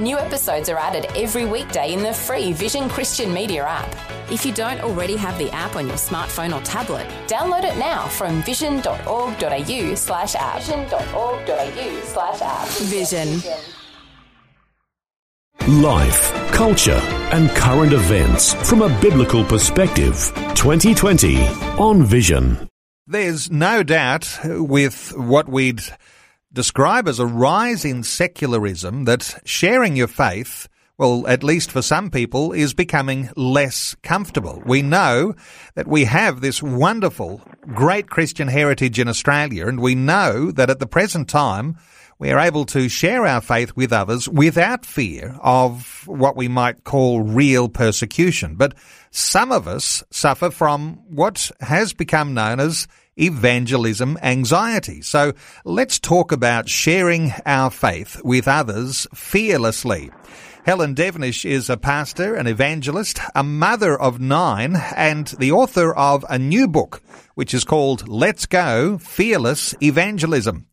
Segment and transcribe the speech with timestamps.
[0.00, 3.94] New episodes are added every weekday in the free Vision Christian Media app.
[4.32, 8.08] If you don't already have the app on your smartphone or tablet, download it now
[8.08, 10.62] from vision.org.au slash app.
[10.62, 12.68] Vision.org.au slash app.
[12.68, 13.42] Vision.
[15.82, 17.00] Life, culture,
[17.32, 20.32] and current events from a biblical perspective.
[20.54, 21.46] 2020
[21.78, 22.66] on Vision.
[23.06, 25.82] There's no doubt with what we'd
[26.52, 32.10] describe as a rise in secularism that sharing your faith, well, at least for some
[32.10, 34.62] people, is becoming less comfortable.
[34.66, 35.34] We know
[35.74, 37.40] that we have this wonderful,
[37.74, 41.76] great Christian heritage in Australia, and we know that at the present time,
[42.18, 46.84] we are able to share our faith with others without fear of what we might
[46.84, 48.54] call real persecution.
[48.54, 48.74] But
[49.10, 52.86] some of us suffer from what has become known as
[53.18, 55.02] evangelism anxiety.
[55.02, 55.32] So
[55.64, 60.10] let's talk about sharing our faith with others fearlessly.
[60.64, 66.24] Helen Devenish is a pastor, an evangelist, a mother of nine, and the author of
[66.28, 67.02] a new book,
[67.34, 70.66] which is called Let's Go Fearless Evangelism.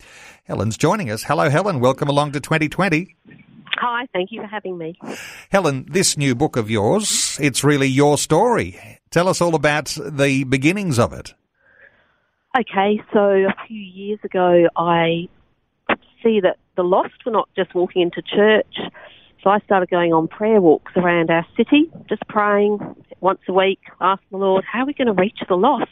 [0.44, 1.24] Helen's joining us.
[1.24, 1.80] Hello, Helen.
[1.80, 3.16] Welcome along to 2020.
[3.78, 5.00] Hi, thank you for having me.
[5.50, 9.00] Helen, this new book of yours, it's really your story.
[9.10, 11.34] Tell us all about the beginnings of it.
[12.58, 15.30] Okay, so a few years ago, I
[15.88, 18.76] could see that the lost were not just walking into church.
[19.44, 22.80] So I started going on prayer walks around our city, just praying
[23.22, 25.92] once a week, asking the Lord, how are we going to reach the lost?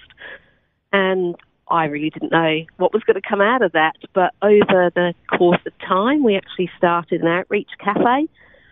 [0.91, 1.35] And
[1.67, 3.95] I really didn't know what was going to come out of that.
[4.13, 8.27] But over the course of time, we actually started an outreach cafe,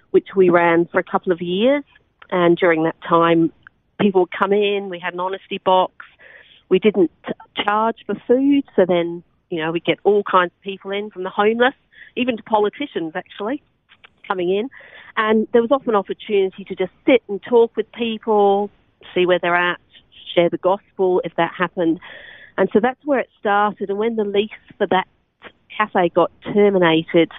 [0.09, 1.83] which we ran for a couple of years.
[2.31, 3.53] And during that time,
[4.01, 5.93] people would come in, we had an honesty box,
[6.69, 7.11] we didn't
[7.63, 11.23] charge for food, so then, you know, we get all kinds of people in from
[11.23, 11.75] the homeless,
[12.15, 13.61] even to politicians actually
[14.27, 14.69] coming in.
[15.17, 18.69] And there was often opportunity to just sit and talk with people,
[19.13, 19.79] see where they're at,
[20.33, 21.99] share the gospel if that happened.
[22.57, 23.89] And so that's where it started.
[23.89, 25.07] And when the lease for that
[25.77, 27.31] cafe got terminated,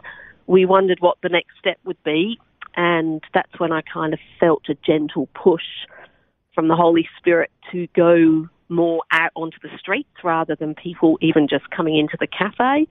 [0.47, 2.39] we wondered what the next step would be.
[2.77, 5.65] And that's when I kind of felt a gentle push
[6.55, 11.49] from the Holy Spirit to go more out onto the streets rather than people even
[11.49, 12.87] just coming into the cafe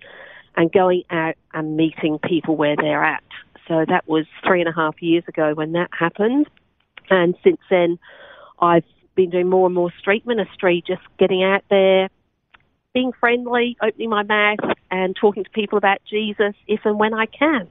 [0.55, 3.23] and going out and meeting people where they're at.
[3.67, 6.47] So that was three and a half years ago when that happened.
[7.09, 7.99] And since then,
[8.59, 8.83] I've
[9.15, 12.09] been doing more and more street ministry, just getting out there,
[12.93, 14.59] being friendly, opening my mouth,
[14.91, 17.67] and talking to people about Jesus if and when I can.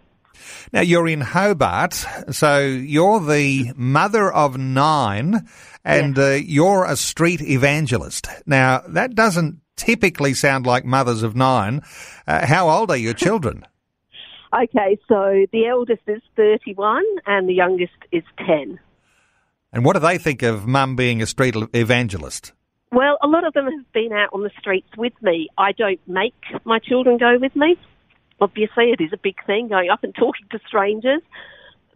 [0.72, 5.48] Now, you're in Hobart, so you're the mother of nine,
[5.84, 8.28] and uh, you're a street evangelist.
[8.46, 11.82] Now, that doesn't typically sound like mothers of nine.
[12.26, 13.66] Uh, how old are your children?
[14.54, 18.78] okay, so the eldest is 31 and the youngest is 10.
[19.72, 22.52] And what do they think of mum being a street evangelist?
[22.92, 25.48] Well, a lot of them have been out on the streets with me.
[25.58, 26.34] I don't make
[26.64, 27.76] my children go with me
[28.40, 31.22] obviously it is a big thing going up and talking to strangers.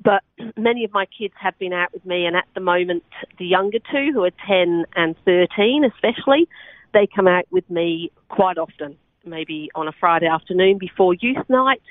[0.03, 0.23] But
[0.57, 3.05] many of my kids have been out with me, and at the moment,
[3.39, 6.49] the younger two, who are 10 and 13 especially,
[6.95, 11.83] they come out with me quite often, maybe on a Friday afternoon before youth night,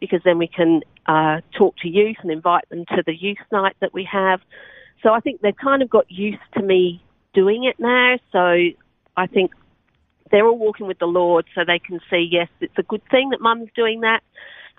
[0.00, 3.76] because then we can uh, talk to youth and invite them to the youth night
[3.80, 4.40] that we have.
[5.02, 7.02] So I think they've kind of got used to me
[7.34, 8.16] doing it now.
[8.32, 8.56] So
[9.16, 9.52] I think
[10.34, 13.30] they're all walking with the Lord so they can see, yes, it's a good thing
[13.30, 14.20] that mum's doing that.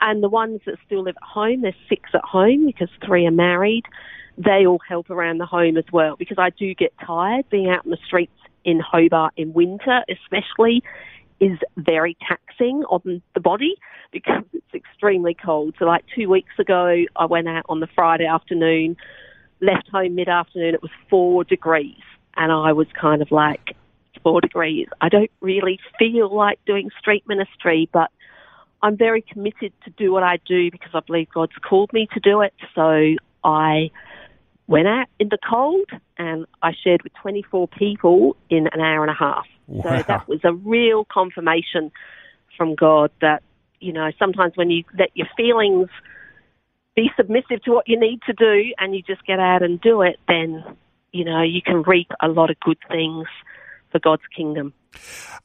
[0.01, 3.31] And the ones that still live at home, there's six at home because three are
[3.31, 3.85] married,
[4.37, 7.85] they all help around the home as well because I do get tired being out
[7.85, 8.33] in the streets
[8.65, 10.83] in Hobart in winter, especially
[11.39, 13.75] is very taxing on the body
[14.11, 15.75] because it's extremely cold.
[15.79, 18.97] So, like two weeks ago, I went out on the Friday afternoon,
[19.61, 22.03] left home mid afternoon, it was four degrees.
[22.35, 23.77] And I was kind of like,
[24.25, 24.87] four degrees.
[25.01, 28.09] I don't really feel like doing street ministry, but
[28.81, 32.19] I'm very committed to do what I do because I believe God's called me to
[32.19, 32.53] do it.
[32.73, 33.91] So I
[34.65, 35.87] went out in the cold
[36.17, 39.45] and I shared with 24 people in an hour and a half.
[39.67, 39.83] Wow.
[39.83, 41.91] So that was a real confirmation
[42.57, 43.43] from God that,
[43.79, 45.89] you know, sometimes when you let your feelings
[46.95, 50.01] be submissive to what you need to do and you just get out and do
[50.01, 50.63] it, then,
[51.11, 53.27] you know, you can reap a lot of good things
[53.95, 54.73] for God's kingdom.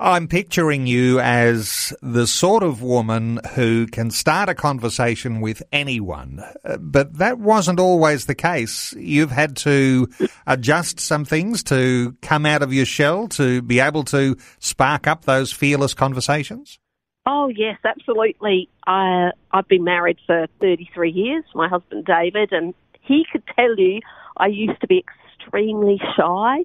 [0.00, 6.42] I'm picturing you as the sort of woman who can start a conversation with anyone,
[6.64, 8.92] uh, but that wasn't always the case.
[8.94, 10.08] You've had to
[10.48, 15.26] adjust some things to come out of your shell to be able to spark up
[15.26, 16.78] those fearless conversations.
[17.26, 18.68] Oh yes, absolutely.
[18.86, 21.44] I I've been married for 33 years.
[21.54, 24.00] My husband David, and he could tell you
[24.36, 25.04] I used to be
[25.38, 26.64] extremely shy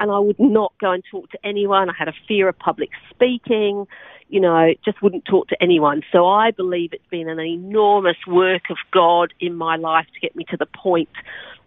[0.00, 1.90] and I would not go and talk to anyone.
[1.90, 3.86] I had a fear of public speaking,
[4.28, 6.02] you know, just wouldn't talk to anyone.
[6.10, 10.34] So I believe it's been an enormous work of God in my life to get
[10.34, 11.10] me to the point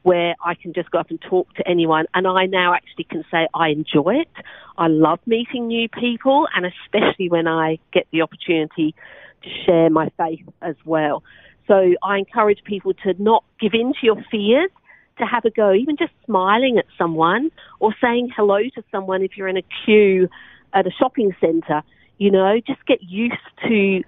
[0.02, 2.06] where I can just go up and talk to anyone.
[2.14, 4.44] And I now actually can say I enjoy it.
[4.78, 8.96] I love meeting new people, and especially when I get the opportunity
[9.44, 11.24] to share my faith as well.
[11.68, 14.72] So I encourage people to not give in to your fears,
[15.18, 19.38] to have a go, even just smiling at someone or saying hello to someone if
[19.38, 20.28] you're in a queue
[20.74, 21.84] at a shopping centre.
[22.18, 23.36] You know, just get used
[23.68, 24.04] to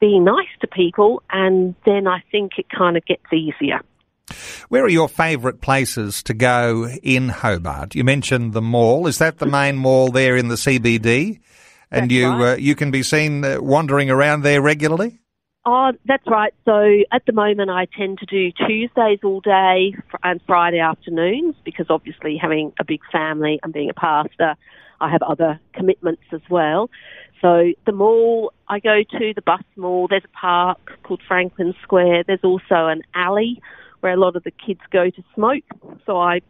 [0.00, 3.80] being nice to people, and then I think it kind of gets easier.
[4.68, 7.94] Where are your favourite places to go in Hobart?
[7.94, 9.06] You mentioned the mall.
[9.06, 11.40] Is that the main mall there in the CBD?
[11.90, 12.52] And That's you right.
[12.52, 15.19] uh, you can be seen uh, wandering around there regularly.
[15.66, 16.54] Oh, that's right.
[16.64, 21.86] So at the moment, I tend to do Tuesdays all day and Friday afternoons because
[21.90, 24.54] obviously having a big family and being a pastor,
[25.00, 26.88] I have other commitments as well.
[27.42, 32.24] So the mall I go to, the bus mall, there's a park called Franklin Square.
[32.26, 33.60] There's also an alley
[34.00, 35.64] where a lot of the kids go to smoke.
[36.06, 36.40] So I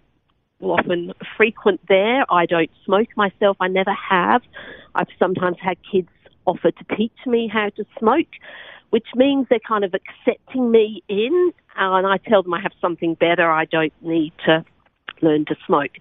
[0.60, 2.24] will often frequent there.
[2.32, 3.56] I don't smoke myself.
[3.60, 4.42] I never have.
[4.94, 6.08] I've sometimes had kids
[6.46, 8.28] offer to teach me how to smoke,
[8.90, 11.52] which means they're kind of accepting me in.
[11.78, 13.50] uh, And I tell them I have something better.
[13.50, 14.64] I don't need to
[15.22, 15.92] learn to smoke.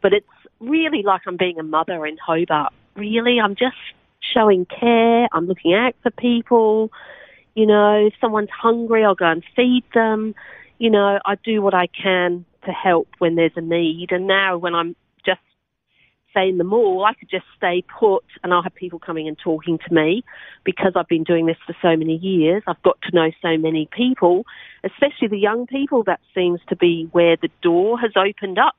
[0.00, 0.26] But it's
[0.60, 2.72] really like I'm being a mother in Hobart.
[2.96, 3.76] Really, I'm just
[4.20, 5.28] showing care.
[5.32, 6.90] I'm looking out for people.
[7.54, 10.34] You know, if someone's hungry, I'll go and feed them.
[10.78, 14.10] You know, I do what I can to help when there's a need.
[14.10, 14.96] And now when I'm
[16.34, 19.38] say in the mall, I could just stay put and I'll have people coming and
[19.38, 20.24] talking to me
[20.64, 22.62] because I've been doing this for so many years.
[22.66, 24.44] I've got to know so many people,
[24.84, 26.04] especially the young people.
[26.04, 28.76] That seems to be where the door has opened up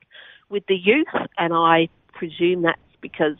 [0.48, 1.06] with the youth.
[1.38, 3.38] And I presume that's because,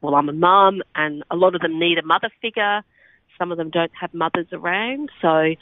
[0.00, 2.82] well, I'm a mum and a lot of them need a mother figure.
[3.38, 5.10] Some of them don't have mothers around.
[5.20, 5.54] So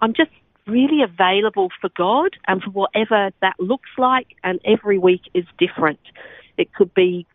[0.00, 0.30] I'm just
[0.66, 4.28] really available for God and for whatever that looks like.
[4.42, 6.00] And every week is different.
[6.56, 7.26] It could be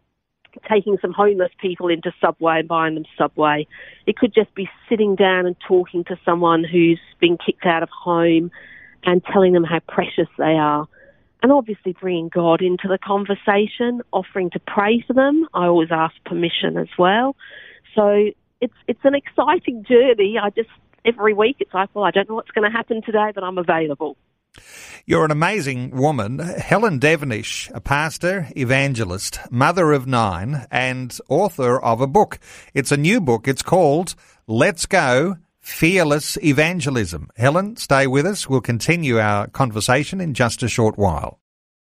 [0.68, 3.68] taking some homeless people into Subway and buying them Subway.
[4.06, 7.90] It could just be sitting down and talking to someone who's been kicked out of
[7.90, 8.52] home
[9.04, 10.88] and telling them how precious they are.
[11.42, 15.48] And obviously bringing God into the conversation, offering to pray for them.
[15.54, 17.36] I always ask permission as well.
[17.96, 20.38] So it's it's an exciting journey.
[20.42, 20.70] I just
[21.06, 23.58] every week it's like, well, I don't know what's going to happen today, but I'm
[23.58, 24.18] available.
[25.06, 26.40] You're an amazing woman.
[26.40, 32.40] Helen Devenish, a pastor, evangelist, mother of nine, and author of a book.
[32.74, 33.48] It's a new book.
[33.48, 34.16] It's called
[34.48, 37.30] Let's Go Fearless Evangelism.
[37.36, 38.50] Helen, stay with us.
[38.50, 41.40] We'll continue our conversation in just a short while.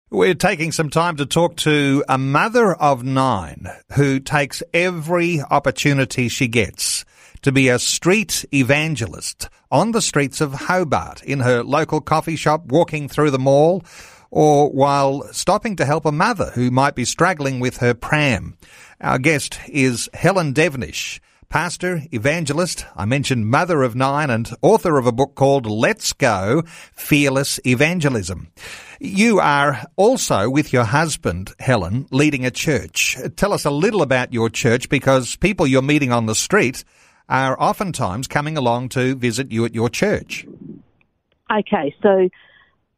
[0.09, 6.27] We're taking some time to talk to a mother of nine who takes every opportunity
[6.27, 7.05] she gets
[7.43, 12.65] to be a street evangelist on the streets of Hobart, in her local coffee shop,
[12.65, 13.83] walking through the mall,
[14.29, 18.57] or while stopping to help a mother who might be struggling with her pram.
[18.99, 21.19] Our guest is Helen Devenish,
[21.51, 26.63] pastor, evangelist, I mentioned mother of nine, and author of a book called Let's Go
[26.93, 28.47] Fearless Evangelism.
[29.01, 33.17] You are also with your husband, Helen, leading a church.
[33.35, 36.85] Tell us a little about your church because people you're meeting on the street
[37.29, 40.45] are oftentimes coming along to visit you at your church.
[41.51, 42.29] Okay, so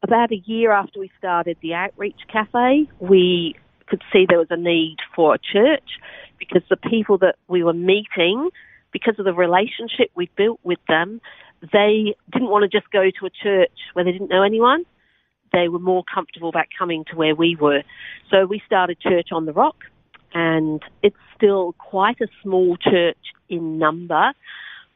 [0.03, 3.55] about a year after we started the Outreach Cafe, we
[3.87, 5.99] could see there was a need for a church
[6.37, 8.49] because the people that we were meeting,
[8.91, 11.21] because of the relationship we built with them,
[11.71, 14.83] they didn't want to just go to a church where they didn't know anyone.
[15.53, 17.83] They were more comfortable about coming to where we were.
[18.29, 19.77] So we started Church on the Rock,
[20.33, 23.17] and it's still quite a small church
[23.53, 24.33] in number,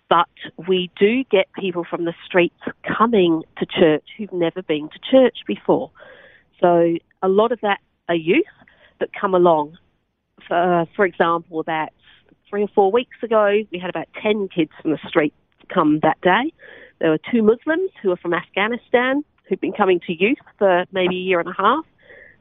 [0.10, 0.30] but
[0.68, 2.60] we do get people from the streets
[2.98, 5.92] coming to church who've never been to church before.
[6.62, 8.46] So a lot of that are youth
[9.00, 9.78] that come along.
[10.48, 11.90] For, for example, about
[12.50, 15.34] three or four weeks ago, we had about 10 kids from the street
[15.74, 16.54] come that day.
[17.00, 21.16] There were two Muslims who were from Afghanistan who'd been coming to youth for maybe
[21.18, 21.86] a year and a half.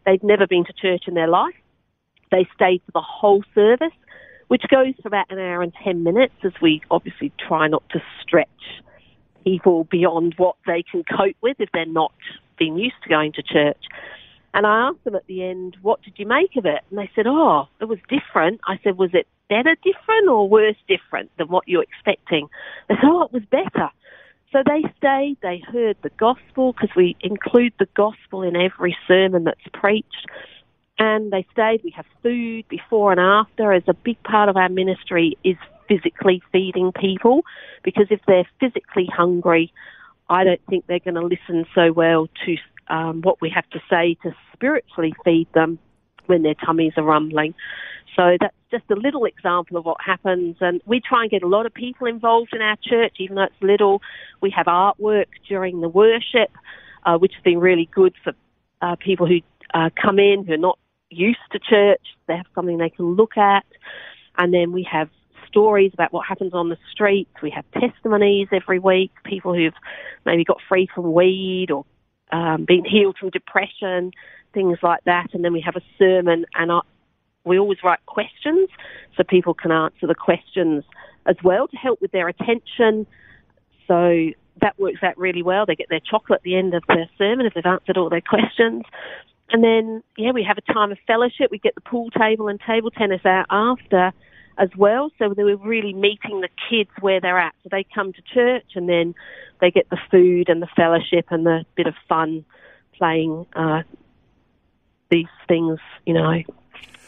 [0.05, 1.55] They'd never been to church in their life.
[2.31, 3.93] They stayed for the whole service.
[4.49, 8.03] Which goes for about an hour and 10 minutes as we obviously try not to
[8.23, 8.49] stretch
[9.45, 12.13] people beyond what they can cope with if they're not
[12.59, 13.85] being used to going to church.
[14.55, 16.81] And I asked them at the end, what did you make of it?
[16.91, 18.61] And they said, oh, it was different.
[18.67, 22.49] I said, was it better different or worse different than what you're expecting?
[22.89, 23.91] They said, oh, it was better.
[24.53, 29.45] So they stayed, they heard the gospel because we include the gospel in every sermon
[29.45, 30.27] that's preached.
[30.99, 34.69] And they stayed, we have food before and after as a big part of our
[34.69, 35.57] ministry is
[35.89, 37.43] physically feeding people
[37.83, 39.73] because if they're physically hungry,
[40.29, 42.57] I don't think they're going to listen so well to
[42.89, 45.79] um, what we have to say to spiritually feed them
[46.27, 47.55] when their tummies are rumbling.
[48.17, 50.57] So that's just a little example of what happens.
[50.61, 53.45] And we try and get a lot of people involved in our church, even though
[53.45, 54.01] it's little.
[54.41, 56.51] We have artwork during the worship,
[57.05, 58.33] uh, which has been really good for
[58.81, 59.41] uh, people who
[59.75, 60.79] uh, come in who are not
[61.11, 62.03] used to church.
[62.27, 63.65] They have something they can look at.
[64.39, 65.09] And then we have
[65.49, 67.31] stories about what happens on the streets.
[67.43, 69.75] We have testimonies every week, people who've
[70.25, 71.85] maybe got free from weed or
[72.33, 74.13] um, been healed from depression,
[74.53, 75.29] things like that.
[75.33, 76.81] And then we have a sermon, and I,
[77.45, 78.69] we always write questions
[79.17, 80.85] so people can answer the questions
[81.27, 83.07] as well to help with their attention.
[83.87, 85.67] So that works out really well.
[85.67, 88.21] They get their chocolate at the end of their sermon if they've answered all their
[88.29, 88.85] questions.
[89.51, 91.51] And then, yeah, we have a time of fellowship.
[91.51, 94.13] We get the pool table and table tennis out after
[94.59, 95.11] as well.
[95.19, 97.55] So were really meeting the kids where they're at.
[97.63, 99.15] So they come to church and then
[99.61, 102.45] they get the food and the fellowship and the bit of fun
[102.97, 103.83] playing uh,
[105.11, 106.43] these things, you know.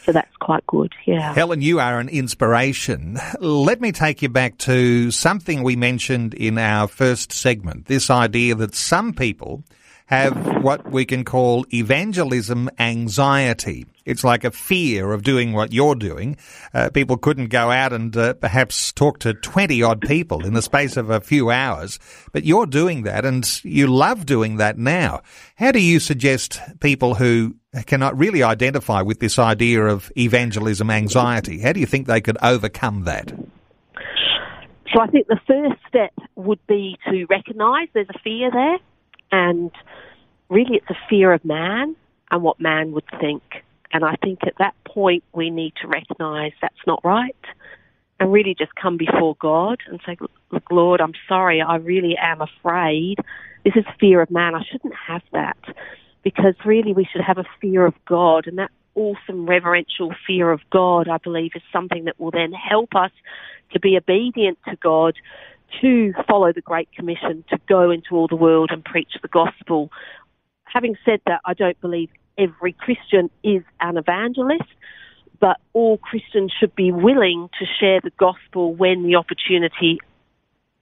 [0.04, 1.34] So that's quite good, yeah.
[1.34, 3.18] Helen, you are an inspiration.
[3.40, 8.54] Let me take you back to something we mentioned in our first segment this idea
[8.54, 9.64] that some people
[10.08, 13.86] have what we can call evangelism anxiety.
[14.06, 16.38] It's like a fear of doing what you're doing.
[16.72, 20.62] Uh, people couldn't go out and uh, perhaps talk to 20 odd people in the
[20.62, 21.98] space of a few hours,
[22.32, 25.20] but you're doing that and you love doing that now.
[25.56, 31.60] How do you suggest people who cannot really identify with this idea of evangelism anxiety,
[31.60, 33.30] how do you think they could overcome that?
[34.94, 38.78] So I think the first step would be to recognise there's a fear there
[39.30, 39.70] and
[40.48, 41.96] really it's a fear of man
[42.30, 43.42] and what man would think.
[43.92, 47.34] And I think at that point we need to recognise that's not right
[48.20, 50.16] and really just come before God and say,
[50.50, 53.16] Look, Lord, I'm sorry, I really am afraid.
[53.64, 54.54] This is fear of man.
[54.54, 55.58] I shouldn't have that
[56.22, 60.60] because really we should have a fear of God and that awesome reverential fear of
[60.70, 63.12] God, I believe, is something that will then help us
[63.72, 65.14] to be obedient to God
[65.80, 69.90] to follow the Great Commission to go into all the world and preach the gospel.
[70.64, 74.68] Having said that, I don't believe every Christian is an evangelist,
[75.40, 79.98] but all Christians should be willing to share the gospel when the opportunity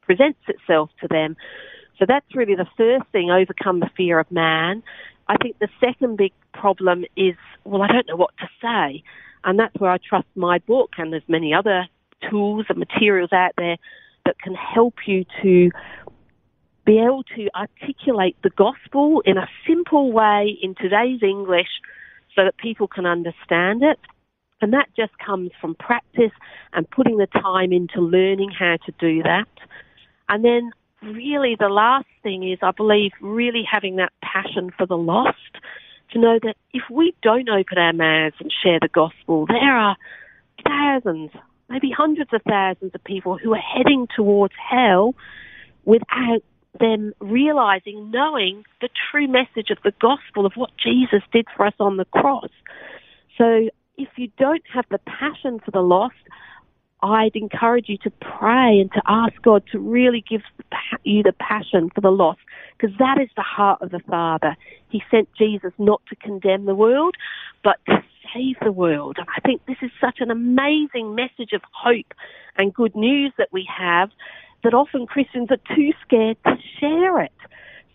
[0.03, 1.37] presents itself to them.
[1.99, 4.83] So that's really the first thing, overcome the fear of man.
[5.29, 9.03] I think the second big problem is, well, I don't know what to say.
[9.45, 11.87] And that's where I trust my book, and there's many other
[12.31, 13.77] tools and materials out there
[14.27, 15.71] that can help you to
[16.85, 21.69] be able to articulate the gospel in a simple way in today's English
[22.35, 23.99] so that people can understand it.
[24.61, 26.33] And that just comes from practice
[26.73, 29.49] and putting the time into learning how to do that.
[30.29, 34.97] And then really the last thing is I believe really having that passion for the
[34.97, 35.37] lost
[36.13, 39.97] to know that if we don't open our mouths and share the gospel, there are
[40.65, 41.31] thousands,
[41.69, 45.15] maybe hundreds of thousands of people who are heading towards hell
[45.85, 46.43] without
[46.79, 51.75] them realizing, knowing the true message of the gospel of what Jesus did for us
[51.81, 52.51] on the cross.
[53.39, 56.15] So if you don't have the passion for the lost,
[57.03, 60.43] I'd encourage you to pray and to ask God to really give
[61.05, 62.41] you the passion for the lost,
[62.77, 64.57] because that is the heart of the Father.
[64.89, 67.15] He sent Jesus not to condemn the world,
[67.63, 68.03] but to
[68.37, 69.17] save the world.
[69.19, 72.13] And I think this is such an amazing message of hope
[72.57, 74.11] and good news that we have
[74.65, 77.33] that often Christians are too scared to share it.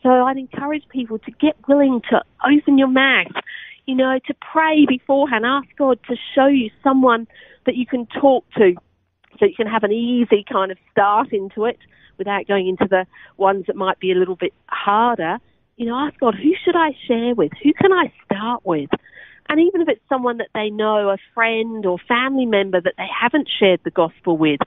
[0.04, 3.32] So I'd encourage people to get willing to open your mouth,
[3.86, 7.28] you know, to pray beforehand, ask God to show you someone
[7.66, 8.74] that you can talk to
[9.40, 11.78] so you can have an easy kind of start into it
[12.18, 13.06] without going into the
[13.38, 15.40] ones that might be a little bit harder.
[15.78, 17.52] You know, ask God, who should I share with?
[17.64, 18.90] Who can I start with?
[19.50, 23.08] And even if it's someone that they know, a friend or family member that they
[23.22, 24.60] haven't shared the gospel with,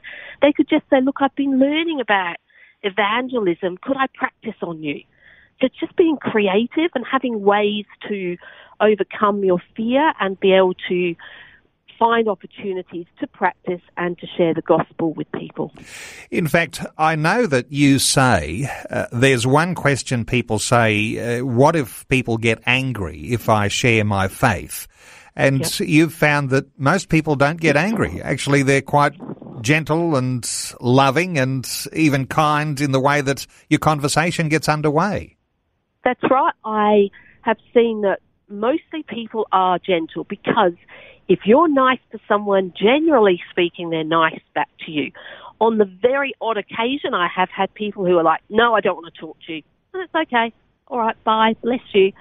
[0.42, 2.36] they could just say, look, I've been learning about
[2.82, 3.78] evangelism.
[3.78, 5.02] Could I practice on you?
[5.60, 8.36] So just being creative and having ways to
[8.80, 11.14] overcome your fear and be able to
[11.98, 15.72] find opportunities to practice and to share the gospel with people.
[16.30, 21.76] In fact, I know that you say uh, there's one question people say, uh, what
[21.76, 24.86] if people get angry if I share my faith?
[25.36, 28.22] And you've found that most people don't get angry.
[28.22, 29.14] Actually, they're quite
[29.62, 30.48] gentle and
[30.80, 35.36] loving and even kind in the way that your conversation gets underway.
[36.04, 36.52] That's right.
[36.64, 37.10] I
[37.42, 40.74] have seen that mostly people are gentle because
[41.28, 45.12] if you're nice to someone, generally speaking, they're nice back to you.
[45.60, 48.96] On the very odd occasion, I have had people who are like, no, I don't
[48.96, 49.62] want to talk to you.
[49.92, 50.52] That's okay.
[50.88, 52.12] All right, bye, bless you.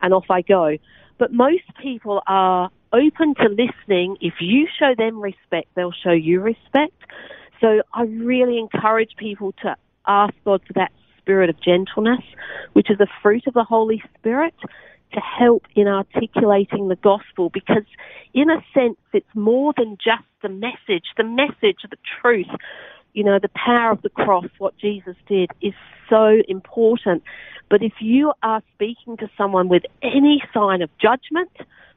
[0.00, 0.76] And off I go.
[1.18, 4.16] But most people are open to listening.
[4.20, 6.94] If you show them respect, they'll show you respect.
[7.60, 9.76] So I really encourage people to
[10.06, 12.22] ask God for that spirit of gentleness,
[12.72, 14.54] which is a fruit of the Holy Spirit,
[15.12, 17.84] to help in articulating the gospel because
[18.34, 21.04] in a sense it's more than just the message.
[21.16, 22.46] The message, the truth,
[23.12, 25.74] you know, the power of the cross, what Jesus did is
[26.08, 27.22] so important.
[27.70, 31.50] But if you are speaking to someone with any sign of judgment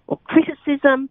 [0.08, 1.10] or criticism,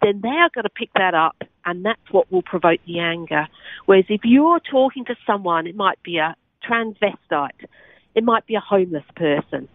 [0.00, 3.46] then they are going to pick that up and that's what will provoke the anger.
[3.86, 6.34] Whereas if you're talking to someone, it might be a
[6.68, 7.66] transvestite,
[8.14, 9.68] it might be a homeless person,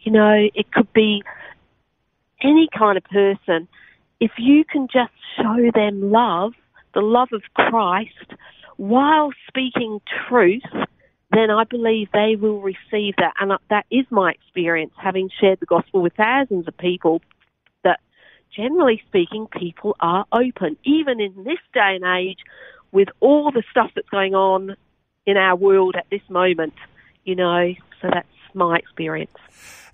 [0.00, 1.22] you know, it could be
[2.42, 3.68] any kind of person.
[4.20, 6.54] If you can just show them love,
[6.94, 8.34] the love of Christ,
[8.76, 10.62] while speaking truth,
[11.30, 13.34] then I believe they will receive that.
[13.38, 17.20] And that is my experience, having shared the gospel with thousands of people,
[17.84, 18.00] that
[18.54, 20.76] generally speaking, people are open.
[20.84, 22.38] Even in this day and age,
[22.92, 24.74] with all the stuff that's going on
[25.26, 26.74] in our world at this moment,
[27.24, 29.32] you know, so that's my experience.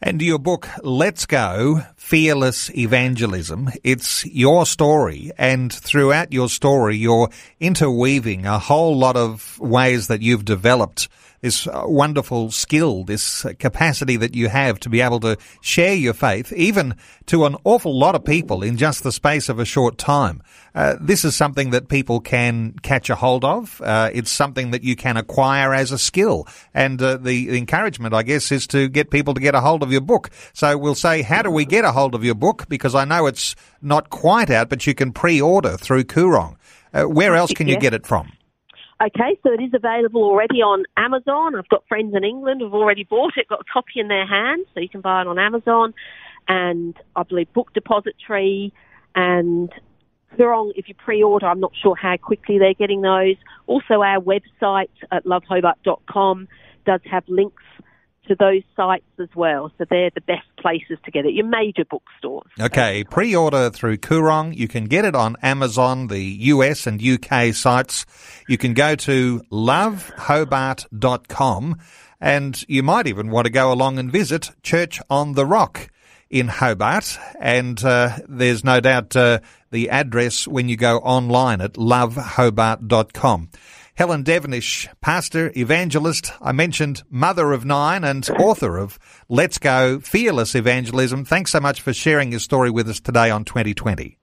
[0.00, 5.30] And your book, Let's Go Fearless Evangelism, it's your story.
[5.38, 7.30] And throughout your story, you're
[7.60, 11.08] interweaving a whole lot of ways that you've developed
[11.44, 16.14] this uh, wonderful skill, this capacity that you have to be able to share your
[16.14, 16.94] faith, even
[17.26, 20.42] to an awful lot of people in just the space of a short time.
[20.74, 23.78] Uh, this is something that people can catch a hold of.
[23.82, 26.48] Uh, it's something that you can acquire as a skill.
[26.72, 29.92] And uh, the, encouragement, I guess, is to get people to get a hold of
[29.92, 30.30] your book.
[30.54, 32.70] So we'll say, how do we get a hold of your book?
[32.70, 36.56] Because I know it's not quite out, but you can pre-order through Koorong.
[36.94, 38.32] Uh, where else can you get it from?
[39.02, 41.56] Okay, so it is available already on Amazon.
[41.56, 44.66] I've got friends in England who've already bought it, got a copy in their hands,
[44.72, 45.94] so you can buy it on Amazon.
[46.46, 48.72] And I believe Book Depository
[49.16, 49.72] and
[50.36, 53.36] Koorong, if you pre-order, I'm not sure how quickly they're getting those.
[53.66, 56.48] Also, our website at lovehobart.com
[56.86, 57.62] does have links
[58.28, 59.72] to those sites as well.
[59.78, 62.48] So they're the best places to get it, your major bookstores.
[62.60, 64.56] Okay, pre order through Koorong.
[64.56, 68.06] You can get it on Amazon, the US and UK sites.
[68.48, 71.78] You can go to lovehobart.com
[72.20, 75.90] and you might even want to go along and visit Church on the Rock
[76.30, 77.18] in Hobart.
[77.38, 83.50] And uh, there's no doubt uh, the address when you go online at lovehobart.com.
[83.96, 86.32] Helen Devenish, pastor, evangelist.
[86.42, 91.24] I mentioned mother of nine and author of Let's Go Fearless Evangelism.
[91.24, 94.18] Thanks so much for sharing your story with us today on 2020.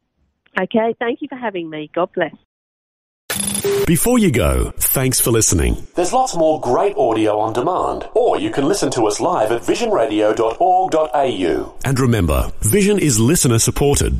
[0.62, 1.90] Okay, thank you for having me.
[1.96, 2.36] God bless.
[3.88, 5.88] Before you go, thanks for listening.
[5.96, 9.62] There's lots more great audio on demand, or you can listen to us live at
[9.62, 11.76] visionradio.org.au.
[11.86, 14.20] And remember, Vision is listener supported.